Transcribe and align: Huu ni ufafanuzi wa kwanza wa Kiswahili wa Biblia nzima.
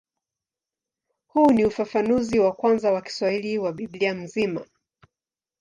Huu 1.27 1.51
ni 1.51 1.65
ufafanuzi 1.65 2.39
wa 2.39 2.51
kwanza 2.53 2.91
wa 2.93 3.01
Kiswahili 3.01 3.57
wa 3.57 3.73
Biblia 3.73 4.13
nzima. 4.13 4.65